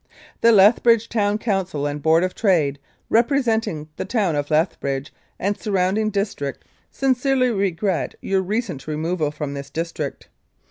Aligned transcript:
"The 0.39 0.51
Lethbridge 0.51 1.09
Town 1.09 1.37
Council 1.37 1.85
and 1.85 2.01
Board 2.01 2.23
of 2.23 2.33
Trade, 2.33 2.79
representing 3.07 3.87
the 3.97 4.03
Town 4.03 4.35
of 4.35 4.49
Lethbridge 4.49 5.13
and 5.37 5.55
surrounding 5.55 6.09
district, 6.09 6.65
sincerely 6.89 7.51
regret 7.51 8.15
your 8.19 8.41
recent 8.41 8.87
removal 8.87 9.29
from 9.29 9.53
this 9.53 9.69
district. 9.69 10.27